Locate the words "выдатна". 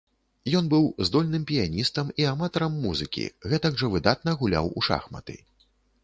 3.97-4.33